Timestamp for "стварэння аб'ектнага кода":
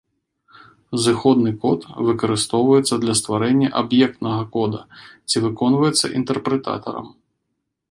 3.21-4.81